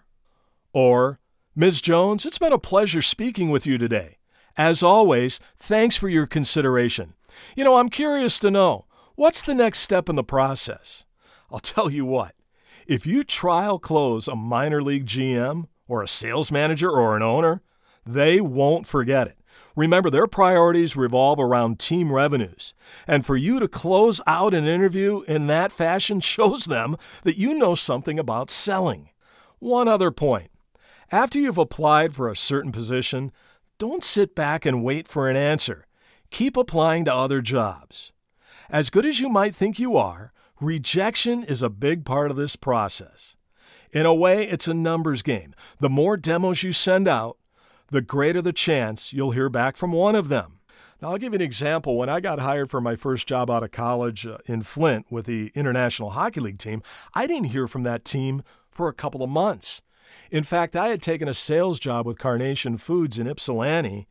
Or, 0.72 1.18
Ms. 1.56 1.80
Jones, 1.80 2.24
it's 2.24 2.38
been 2.38 2.52
a 2.52 2.58
pleasure 2.58 3.02
speaking 3.02 3.50
with 3.50 3.66
you 3.66 3.78
today. 3.78 4.18
As 4.56 4.82
always, 4.82 5.40
thanks 5.58 5.96
for 5.96 6.08
your 6.08 6.26
consideration. 6.26 7.14
You 7.56 7.64
know, 7.64 7.76
I'm 7.76 7.88
curious 7.88 8.38
to 8.40 8.50
know 8.50 8.86
what's 9.14 9.42
the 9.42 9.54
next 9.54 9.80
step 9.80 10.08
in 10.08 10.16
the 10.16 10.24
process? 10.24 11.04
I'll 11.50 11.58
tell 11.58 11.90
you 11.90 12.04
what, 12.04 12.34
if 12.86 13.06
you 13.06 13.22
trial 13.22 13.78
close 13.78 14.28
a 14.28 14.36
minor 14.36 14.82
league 14.82 15.06
GM 15.06 15.66
or 15.88 16.02
a 16.02 16.08
sales 16.08 16.52
manager 16.52 16.90
or 16.90 17.16
an 17.16 17.22
owner, 17.22 17.62
they 18.06 18.40
won't 18.40 18.86
forget 18.86 19.26
it. 19.26 19.38
Remember, 19.80 20.10
their 20.10 20.26
priorities 20.26 20.94
revolve 20.94 21.40
around 21.40 21.78
team 21.78 22.12
revenues. 22.12 22.74
And 23.06 23.24
for 23.24 23.34
you 23.34 23.58
to 23.60 23.66
close 23.66 24.20
out 24.26 24.52
an 24.52 24.66
interview 24.66 25.22
in 25.22 25.46
that 25.46 25.72
fashion 25.72 26.20
shows 26.34 26.66
them 26.66 26.98
that 27.22 27.38
you 27.38 27.54
know 27.54 27.74
something 27.74 28.18
about 28.18 28.50
selling. 28.50 29.08
One 29.58 29.88
other 29.88 30.10
point 30.10 30.50
after 31.10 31.38
you've 31.38 31.56
applied 31.56 32.14
for 32.14 32.28
a 32.28 32.36
certain 32.36 32.72
position, 32.72 33.32
don't 33.78 34.04
sit 34.04 34.34
back 34.34 34.66
and 34.66 34.84
wait 34.84 35.08
for 35.08 35.30
an 35.30 35.36
answer. 35.36 35.86
Keep 36.30 36.58
applying 36.58 37.06
to 37.06 37.14
other 37.14 37.40
jobs. 37.40 38.12
As 38.68 38.90
good 38.90 39.06
as 39.06 39.18
you 39.18 39.30
might 39.30 39.56
think 39.56 39.78
you 39.78 39.96
are, 39.96 40.34
rejection 40.60 41.42
is 41.42 41.62
a 41.62 41.70
big 41.70 42.04
part 42.04 42.30
of 42.30 42.36
this 42.36 42.54
process. 42.54 43.34
In 43.92 44.04
a 44.04 44.14
way, 44.14 44.46
it's 44.46 44.68
a 44.68 44.74
numbers 44.74 45.22
game. 45.22 45.54
The 45.80 45.88
more 45.88 46.18
demos 46.18 46.62
you 46.62 46.72
send 46.74 47.08
out, 47.08 47.38
the 47.90 48.00
greater 48.00 48.40
the 48.40 48.52
chance 48.52 49.12
you'll 49.12 49.32
hear 49.32 49.48
back 49.48 49.76
from 49.76 49.92
one 49.92 50.14
of 50.14 50.28
them. 50.28 50.60
Now, 51.00 51.10
I'll 51.10 51.18
give 51.18 51.32
you 51.32 51.38
an 51.38 51.42
example. 51.42 51.96
When 51.96 52.08
I 52.10 52.20
got 52.20 52.40
hired 52.40 52.70
for 52.70 52.80
my 52.80 52.94
first 52.94 53.26
job 53.26 53.50
out 53.50 53.62
of 53.62 53.70
college 53.70 54.26
uh, 54.26 54.38
in 54.44 54.62
Flint 54.62 55.06
with 55.10 55.26
the 55.26 55.50
International 55.54 56.10
Hockey 56.10 56.40
League 56.40 56.58
team, 56.58 56.82
I 57.14 57.26
didn't 57.26 57.50
hear 57.50 57.66
from 57.66 57.84
that 57.84 58.04
team 58.04 58.42
for 58.70 58.88
a 58.88 58.92
couple 58.94 59.22
of 59.22 59.30
months. 59.30 59.80
In 60.30 60.44
fact, 60.44 60.76
I 60.76 60.88
had 60.88 61.00
taken 61.00 61.26
a 61.26 61.34
sales 61.34 61.80
job 61.80 62.06
with 62.06 62.18
Carnation 62.18 62.76
Foods 62.76 63.18
in 63.18 63.26
Ypsilanti, 63.26 64.06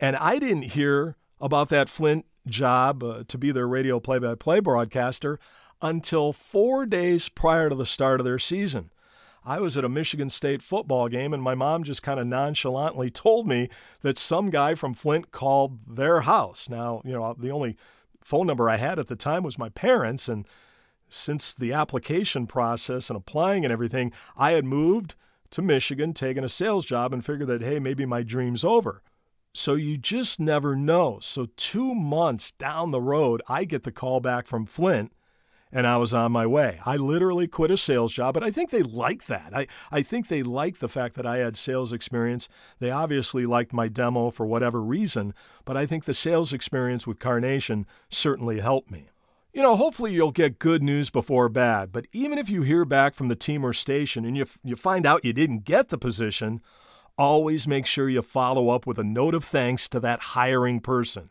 and 0.00 0.16
I 0.16 0.38
didn't 0.38 0.72
hear 0.72 1.16
about 1.40 1.68
that 1.68 1.88
Flint 1.88 2.26
job 2.46 3.02
uh, 3.02 3.24
to 3.28 3.38
be 3.38 3.52
their 3.52 3.68
radio 3.68 4.00
play 4.00 4.18
by 4.18 4.34
play 4.34 4.60
broadcaster 4.60 5.38
until 5.80 6.32
four 6.32 6.84
days 6.86 7.28
prior 7.28 7.68
to 7.68 7.74
the 7.74 7.86
start 7.86 8.20
of 8.20 8.24
their 8.24 8.38
season. 8.38 8.90
I 9.44 9.60
was 9.60 9.76
at 9.76 9.84
a 9.84 9.88
Michigan 9.88 10.30
State 10.30 10.62
football 10.62 11.08
game, 11.08 11.34
and 11.34 11.42
my 11.42 11.54
mom 11.54 11.84
just 11.84 12.02
kind 12.02 12.18
of 12.18 12.26
nonchalantly 12.26 13.10
told 13.10 13.46
me 13.46 13.68
that 14.00 14.16
some 14.16 14.50
guy 14.50 14.74
from 14.74 14.94
Flint 14.94 15.32
called 15.32 15.78
their 15.86 16.22
house. 16.22 16.68
Now, 16.68 17.02
you 17.04 17.12
know, 17.12 17.34
the 17.38 17.50
only 17.50 17.76
phone 18.22 18.46
number 18.46 18.70
I 18.70 18.76
had 18.76 18.98
at 18.98 19.08
the 19.08 19.16
time 19.16 19.42
was 19.42 19.58
my 19.58 19.68
parents, 19.68 20.28
and 20.28 20.46
since 21.10 21.52
the 21.52 21.72
application 21.72 22.46
process 22.46 23.10
and 23.10 23.16
applying 23.16 23.64
and 23.64 23.72
everything, 23.72 24.12
I 24.36 24.52
had 24.52 24.64
moved 24.64 25.14
to 25.50 25.62
Michigan, 25.62 26.14
taken 26.14 26.42
a 26.42 26.48
sales 26.48 26.86
job, 26.86 27.12
and 27.12 27.24
figured 27.24 27.48
that, 27.48 27.62
hey, 27.62 27.78
maybe 27.78 28.06
my 28.06 28.22
dream's 28.22 28.64
over. 28.64 29.02
So 29.52 29.74
you 29.74 29.98
just 29.98 30.40
never 30.40 30.74
know. 30.74 31.18
So, 31.20 31.46
two 31.56 31.94
months 31.94 32.50
down 32.50 32.90
the 32.90 33.00
road, 33.00 33.40
I 33.48 33.64
get 33.64 33.84
the 33.84 33.92
call 33.92 34.18
back 34.18 34.48
from 34.48 34.66
Flint 34.66 35.12
and 35.74 35.88
I 35.88 35.96
was 35.96 36.14
on 36.14 36.30
my 36.30 36.46
way. 36.46 36.80
I 36.86 36.96
literally 36.96 37.48
quit 37.48 37.72
a 37.72 37.76
sales 37.76 38.12
job, 38.12 38.34
but 38.34 38.44
I 38.44 38.52
think 38.52 38.70
they 38.70 38.84
like 38.84 39.26
that. 39.26 39.50
I, 39.52 39.66
I 39.90 40.02
think 40.02 40.28
they 40.28 40.44
like 40.44 40.78
the 40.78 40.88
fact 40.88 41.16
that 41.16 41.26
I 41.26 41.38
had 41.38 41.56
sales 41.56 41.92
experience. 41.92 42.48
They 42.78 42.92
obviously 42.92 43.44
liked 43.44 43.72
my 43.72 43.88
demo 43.88 44.30
for 44.30 44.46
whatever 44.46 44.80
reason, 44.80 45.34
but 45.64 45.76
I 45.76 45.84
think 45.84 46.04
the 46.04 46.14
sales 46.14 46.52
experience 46.52 47.08
with 47.08 47.18
Carnation 47.18 47.86
certainly 48.08 48.60
helped 48.60 48.92
me. 48.92 49.08
You 49.52 49.62
know, 49.62 49.74
hopefully 49.74 50.12
you'll 50.12 50.30
get 50.30 50.60
good 50.60 50.82
news 50.82 51.10
before 51.10 51.48
bad, 51.48 51.90
but 51.90 52.06
even 52.12 52.38
if 52.38 52.48
you 52.48 52.62
hear 52.62 52.84
back 52.84 53.14
from 53.14 53.26
the 53.26 53.36
team 53.36 53.66
or 53.66 53.72
station 53.72 54.24
and 54.24 54.36
you, 54.36 54.46
you 54.62 54.76
find 54.76 55.04
out 55.04 55.24
you 55.24 55.32
didn't 55.32 55.64
get 55.64 55.88
the 55.88 55.98
position, 55.98 56.62
always 57.18 57.66
make 57.66 57.86
sure 57.86 58.08
you 58.08 58.22
follow 58.22 58.70
up 58.70 58.86
with 58.86 58.98
a 58.98 59.04
note 59.04 59.34
of 59.34 59.44
thanks 59.44 59.88
to 59.88 59.98
that 60.00 60.20
hiring 60.20 60.78
person. 60.78 61.30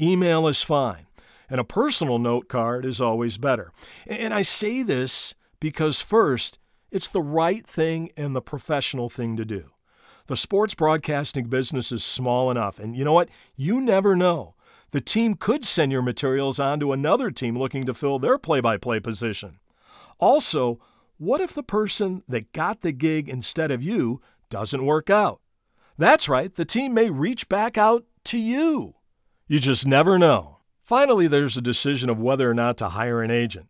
Email 0.00 0.48
is 0.48 0.62
fine 0.62 1.05
and 1.48 1.60
a 1.60 1.64
personal 1.64 2.18
note 2.18 2.48
card 2.48 2.84
is 2.84 3.00
always 3.00 3.38
better. 3.38 3.72
And 4.06 4.34
I 4.34 4.42
say 4.42 4.82
this 4.82 5.34
because, 5.60 6.00
first, 6.00 6.58
it's 6.90 7.08
the 7.08 7.22
right 7.22 7.66
thing 7.66 8.10
and 8.16 8.34
the 8.34 8.40
professional 8.40 9.08
thing 9.08 9.36
to 9.36 9.44
do. 9.44 9.70
The 10.28 10.36
sports 10.36 10.74
broadcasting 10.74 11.46
business 11.46 11.92
is 11.92 12.04
small 12.04 12.50
enough, 12.50 12.78
and 12.78 12.96
you 12.96 13.04
know 13.04 13.12
what? 13.12 13.28
You 13.54 13.80
never 13.80 14.16
know. 14.16 14.54
The 14.90 15.00
team 15.00 15.34
could 15.34 15.64
send 15.64 15.92
your 15.92 16.02
materials 16.02 16.58
on 16.58 16.80
to 16.80 16.92
another 16.92 17.30
team 17.30 17.58
looking 17.58 17.84
to 17.84 17.94
fill 17.94 18.18
their 18.18 18.38
play 18.38 18.60
by 18.60 18.76
play 18.76 18.98
position. 18.98 19.58
Also, 20.18 20.80
what 21.18 21.40
if 21.40 21.52
the 21.52 21.62
person 21.62 22.22
that 22.28 22.52
got 22.52 22.80
the 22.80 22.92
gig 22.92 23.28
instead 23.28 23.70
of 23.70 23.82
you 23.82 24.20
doesn't 24.50 24.84
work 24.84 25.10
out? 25.10 25.40
That's 25.98 26.28
right, 26.28 26.54
the 26.54 26.64
team 26.64 26.92
may 26.92 27.10
reach 27.10 27.48
back 27.48 27.78
out 27.78 28.04
to 28.24 28.38
you. 28.38 28.94
You 29.48 29.58
just 29.58 29.86
never 29.86 30.18
know. 30.18 30.55
Finally, 30.86 31.26
there's 31.26 31.56
a 31.56 31.60
decision 31.60 32.08
of 32.08 32.20
whether 32.20 32.48
or 32.48 32.54
not 32.54 32.76
to 32.76 32.90
hire 32.90 33.20
an 33.20 33.28
agent. 33.28 33.66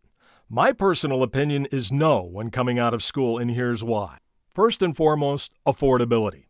My 0.47 0.71
personal 0.71 1.23
opinion 1.23 1.65
is 1.71 1.91
no 1.91 2.21
when 2.21 2.51
coming 2.51 2.77
out 2.77 2.93
of 2.93 3.01
school, 3.01 3.39
and 3.39 3.49
here's 3.49 3.83
why. 3.83 4.19
First 4.53 4.83
and 4.83 4.95
foremost, 4.95 5.51
affordability. 5.65 6.43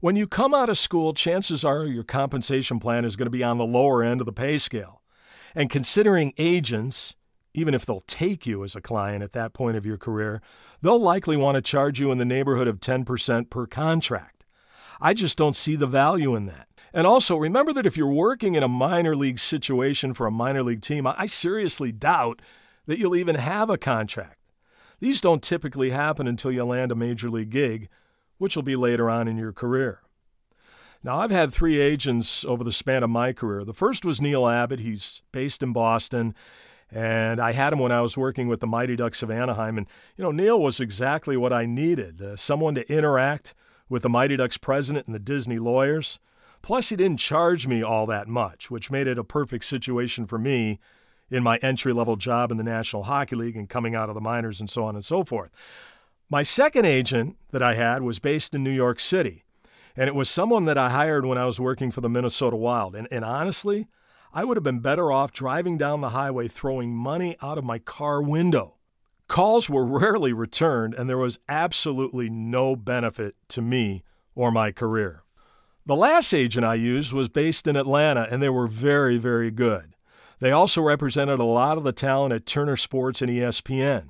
When 0.00 0.14
you 0.14 0.26
come 0.26 0.52
out 0.52 0.68
of 0.68 0.76
school, 0.76 1.14
chances 1.14 1.64
are 1.64 1.86
your 1.86 2.04
compensation 2.04 2.78
plan 2.78 3.06
is 3.06 3.16
going 3.16 3.24
to 3.24 3.30
be 3.30 3.42
on 3.42 3.56
the 3.56 3.64
lower 3.64 4.02
end 4.02 4.20
of 4.20 4.26
the 4.26 4.32
pay 4.32 4.58
scale. 4.58 5.00
And 5.54 5.70
considering 5.70 6.34
agents, 6.36 7.14
even 7.54 7.72
if 7.72 7.86
they'll 7.86 8.00
take 8.00 8.46
you 8.46 8.62
as 8.62 8.76
a 8.76 8.82
client 8.82 9.22
at 9.22 9.32
that 9.32 9.54
point 9.54 9.78
of 9.78 9.86
your 9.86 9.96
career, 9.96 10.42
they'll 10.82 11.00
likely 11.00 11.38
want 11.38 11.54
to 11.54 11.62
charge 11.62 11.98
you 11.98 12.12
in 12.12 12.18
the 12.18 12.26
neighborhood 12.26 12.68
of 12.68 12.78
10% 12.78 13.48
per 13.48 13.66
contract. 13.66 14.44
I 15.00 15.14
just 15.14 15.38
don't 15.38 15.56
see 15.56 15.76
the 15.76 15.86
value 15.86 16.34
in 16.34 16.44
that. 16.44 16.68
And 16.96 17.08
also, 17.08 17.36
remember 17.36 17.72
that 17.72 17.86
if 17.86 17.96
you're 17.96 18.06
working 18.06 18.54
in 18.54 18.62
a 18.62 18.68
minor 18.68 19.16
league 19.16 19.40
situation 19.40 20.14
for 20.14 20.28
a 20.28 20.30
minor 20.30 20.62
league 20.62 20.80
team, 20.80 21.08
I 21.08 21.26
seriously 21.26 21.90
doubt 21.90 22.40
that 22.86 23.00
you'll 23.00 23.16
even 23.16 23.34
have 23.34 23.68
a 23.68 23.76
contract. 23.76 24.38
These 25.00 25.20
don't 25.20 25.42
typically 25.42 25.90
happen 25.90 26.28
until 26.28 26.52
you 26.52 26.64
land 26.64 26.92
a 26.92 26.94
major 26.94 27.28
league 27.28 27.50
gig, 27.50 27.88
which 28.38 28.54
will 28.54 28.62
be 28.62 28.76
later 28.76 29.10
on 29.10 29.26
in 29.26 29.36
your 29.36 29.52
career. 29.52 30.02
Now, 31.02 31.18
I've 31.18 31.32
had 31.32 31.52
three 31.52 31.80
agents 31.80 32.44
over 32.44 32.62
the 32.62 32.72
span 32.72 33.02
of 33.02 33.10
my 33.10 33.32
career. 33.32 33.64
The 33.64 33.74
first 33.74 34.04
was 34.04 34.22
Neil 34.22 34.46
Abbott. 34.46 34.78
He's 34.78 35.20
based 35.32 35.64
in 35.64 35.72
Boston, 35.72 36.32
and 36.92 37.40
I 37.40 37.52
had 37.52 37.72
him 37.72 37.80
when 37.80 37.92
I 37.92 38.02
was 38.02 38.16
working 38.16 38.46
with 38.46 38.60
the 38.60 38.68
Mighty 38.68 38.94
Ducks 38.94 39.20
of 39.20 39.32
Anaheim. 39.32 39.76
And, 39.78 39.88
you 40.16 40.22
know, 40.22 40.30
Neil 40.30 40.60
was 40.60 40.78
exactly 40.78 41.36
what 41.36 41.52
I 41.52 41.66
needed 41.66 42.22
uh, 42.22 42.36
someone 42.36 42.76
to 42.76 42.88
interact 42.90 43.52
with 43.88 44.02
the 44.04 44.08
Mighty 44.08 44.36
Ducks 44.36 44.58
president 44.58 45.06
and 45.06 45.14
the 45.14 45.18
Disney 45.18 45.58
lawyers. 45.58 46.20
Plus, 46.64 46.88
he 46.88 46.96
didn't 46.96 47.18
charge 47.18 47.66
me 47.66 47.82
all 47.82 48.06
that 48.06 48.26
much, 48.26 48.70
which 48.70 48.90
made 48.90 49.06
it 49.06 49.18
a 49.18 49.22
perfect 49.22 49.66
situation 49.66 50.26
for 50.26 50.38
me 50.38 50.80
in 51.30 51.42
my 51.42 51.58
entry 51.58 51.92
level 51.92 52.16
job 52.16 52.50
in 52.50 52.56
the 52.56 52.64
National 52.64 53.02
Hockey 53.02 53.36
League 53.36 53.54
and 53.54 53.68
coming 53.68 53.94
out 53.94 54.08
of 54.08 54.14
the 54.14 54.20
minors 54.22 54.60
and 54.60 54.70
so 54.70 54.82
on 54.84 54.94
and 54.94 55.04
so 55.04 55.24
forth. 55.24 55.50
My 56.30 56.42
second 56.42 56.86
agent 56.86 57.36
that 57.50 57.62
I 57.62 57.74
had 57.74 58.00
was 58.00 58.18
based 58.18 58.54
in 58.54 58.64
New 58.64 58.70
York 58.70 58.98
City, 58.98 59.44
and 59.94 60.08
it 60.08 60.14
was 60.14 60.30
someone 60.30 60.64
that 60.64 60.78
I 60.78 60.88
hired 60.88 61.26
when 61.26 61.36
I 61.36 61.44
was 61.44 61.60
working 61.60 61.90
for 61.90 62.00
the 62.00 62.08
Minnesota 62.08 62.56
Wild. 62.56 62.96
And, 62.96 63.08
and 63.10 63.26
honestly, 63.26 63.86
I 64.32 64.46
would 64.46 64.56
have 64.56 64.64
been 64.64 64.80
better 64.80 65.12
off 65.12 65.32
driving 65.32 65.76
down 65.76 66.00
the 66.00 66.08
highway 66.08 66.48
throwing 66.48 66.96
money 66.96 67.36
out 67.42 67.58
of 67.58 67.64
my 67.64 67.78
car 67.78 68.22
window. 68.22 68.76
Calls 69.28 69.68
were 69.68 69.84
rarely 70.00 70.32
returned, 70.32 70.94
and 70.94 71.10
there 71.10 71.18
was 71.18 71.38
absolutely 71.46 72.30
no 72.30 72.74
benefit 72.74 73.36
to 73.48 73.60
me 73.60 74.02
or 74.34 74.50
my 74.50 74.72
career. 74.72 75.23
The 75.86 75.96
last 75.96 76.32
agent 76.32 76.64
I 76.64 76.76
used 76.76 77.12
was 77.12 77.28
based 77.28 77.66
in 77.66 77.76
Atlanta, 77.76 78.26
and 78.30 78.42
they 78.42 78.48
were 78.48 78.66
very, 78.66 79.18
very 79.18 79.50
good. 79.50 79.94
They 80.40 80.50
also 80.50 80.80
represented 80.80 81.38
a 81.38 81.44
lot 81.44 81.76
of 81.76 81.84
the 81.84 81.92
talent 81.92 82.32
at 82.32 82.46
Turner 82.46 82.76
Sports 82.76 83.20
and 83.20 83.30
ESPN. 83.30 84.08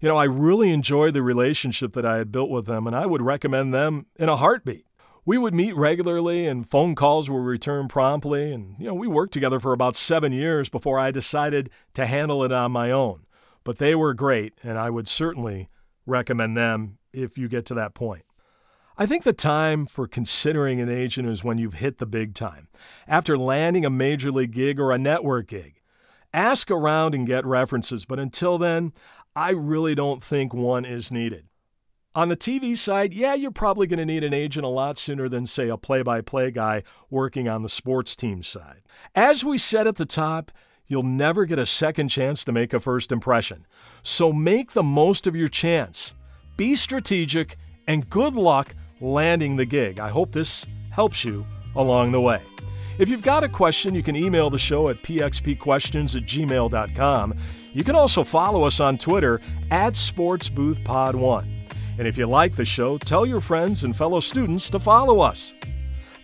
You 0.00 0.08
know, 0.08 0.16
I 0.16 0.24
really 0.24 0.72
enjoyed 0.72 1.12
the 1.12 1.22
relationship 1.22 1.92
that 1.92 2.06
I 2.06 2.16
had 2.16 2.32
built 2.32 2.48
with 2.48 2.64
them, 2.64 2.86
and 2.86 2.96
I 2.96 3.04
would 3.04 3.20
recommend 3.20 3.74
them 3.74 4.06
in 4.16 4.30
a 4.30 4.36
heartbeat. 4.36 4.86
We 5.26 5.36
would 5.36 5.52
meet 5.52 5.76
regularly, 5.76 6.46
and 6.46 6.68
phone 6.68 6.94
calls 6.94 7.28
were 7.28 7.42
returned 7.42 7.90
promptly, 7.90 8.50
and, 8.50 8.74
you 8.78 8.86
know, 8.86 8.94
we 8.94 9.06
worked 9.06 9.34
together 9.34 9.60
for 9.60 9.74
about 9.74 9.96
seven 9.96 10.32
years 10.32 10.70
before 10.70 10.98
I 10.98 11.10
decided 11.10 11.68
to 11.92 12.06
handle 12.06 12.42
it 12.42 12.52
on 12.52 12.72
my 12.72 12.90
own. 12.90 13.26
But 13.64 13.76
they 13.76 13.94
were 13.94 14.14
great, 14.14 14.54
and 14.62 14.78
I 14.78 14.88
would 14.88 15.08
certainly 15.08 15.68
recommend 16.06 16.56
them 16.56 16.96
if 17.12 17.36
you 17.36 17.48
get 17.48 17.66
to 17.66 17.74
that 17.74 17.92
point. 17.92 18.24
I 18.98 19.06
think 19.06 19.24
the 19.24 19.32
time 19.32 19.86
for 19.86 20.06
considering 20.06 20.80
an 20.80 20.90
agent 20.90 21.28
is 21.28 21.42
when 21.42 21.56
you've 21.56 21.74
hit 21.74 21.98
the 21.98 22.06
big 22.06 22.34
time. 22.34 22.68
After 23.08 23.38
landing 23.38 23.86
a 23.86 23.90
major 23.90 24.30
league 24.30 24.52
gig 24.52 24.78
or 24.78 24.92
a 24.92 24.98
network 24.98 25.48
gig, 25.48 25.80
ask 26.34 26.70
around 26.70 27.14
and 27.14 27.26
get 27.26 27.46
references, 27.46 28.04
but 28.04 28.18
until 28.18 28.58
then, 28.58 28.92
I 29.34 29.50
really 29.50 29.94
don't 29.94 30.22
think 30.22 30.52
one 30.52 30.84
is 30.84 31.10
needed. 31.10 31.46
On 32.14 32.28
the 32.28 32.36
TV 32.36 32.76
side, 32.76 33.14
yeah, 33.14 33.32
you're 33.32 33.50
probably 33.50 33.86
going 33.86 33.98
to 33.98 34.04
need 34.04 34.22
an 34.22 34.34
agent 34.34 34.66
a 34.66 34.68
lot 34.68 34.98
sooner 34.98 35.30
than, 35.30 35.46
say, 35.46 35.70
a 35.70 35.78
play 35.78 36.02
by 36.02 36.20
play 36.20 36.50
guy 36.50 36.82
working 37.08 37.48
on 37.48 37.62
the 37.62 37.70
sports 37.70 38.14
team 38.14 38.42
side. 38.42 38.82
As 39.14 39.42
we 39.42 39.56
said 39.56 39.86
at 39.86 39.96
the 39.96 40.04
top, 40.04 40.52
you'll 40.86 41.02
never 41.02 41.46
get 41.46 41.58
a 41.58 41.64
second 41.64 42.08
chance 42.08 42.44
to 42.44 42.52
make 42.52 42.74
a 42.74 42.80
first 42.80 43.10
impression. 43.10 43.66
So 44.02 44.30
make 44.30 44.72
the 44.72 44.82
most 44.82 45.26
of 45.26 45.34
your 45.34 45.48
chance. 45.48 46.12
Be 46.58 46.76
strategic 46.76 47.56
and 47.86 48.10
good 48.10 48.34
luck 48.34 48.74
landing 49.02 49.56
the 49.56 49.66
gig. 49.66 49.98
I 49.98 50.08
hope 50.08 50.32
this 50.32 50.64
helps 50.90 51.24
you 51.24 51.44
along 51.76 52.12
the 52.12 52.20
way. 52.20 52.40
If 52.98 53.08
you've 53.08 53.22
got 53.22 53.44
a 53.44 53.48
question, 53.48 53.94
you 53.94 54.02
can 54.02 54.16
email 54.16 54.50
the 54.50 54.58
show 54.58 54.88
at 54.88 55.02
pxpquestions 55.02 56.14
at 56.14 56.22
gmail.com. 56.22 57.34
You 57.72 57.84
can 57.84 57.96
also 57.96 58.22
follow 58.22 58.64
us 58.64 58.80
on 58.80 58.98
Twitter 58.98 59.40
at 59.70 59.94
SportsBoothPod1. 59.94 61.48
And 61.98 62.06
if 62.06 62.18
you 62.18 62.26
like 62.26 62.54
the 62.54 62.64
show, 62.64 62.98
tell 62.98 63.24
your 63.26 63.40
friends 63.40 63.84
and 63.84 63.96
fellow 63.96 64.20
students 64.20 64.68
to 64.70 64.78
follow 64.78 65.20
us. 65.20 65.56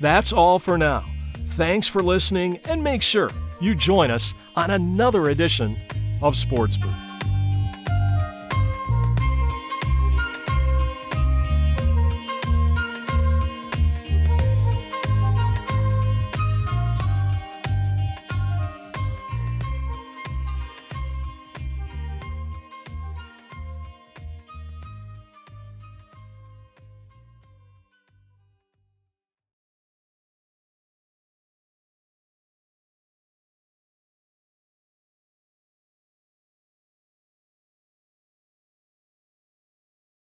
That's 0.01 0.33
all 0.33 0.59
for 0.59 0.79
now. 0.79 1.05
Thanks 1.57 1.89
for 1.89 2.03
listening, 2.03 2.59
and 2.65 2.83
make 2.85 3.03
sure 3.03 3.31
you 3.61 3.75
join 3.75 4.11
us 4.11 4.35
on 4.55 4.71
another 4.71 5.31
edition 5.31 5.77
of 6.23 6.37
Sports 6.37 6.77
Booth. 6.77 7.08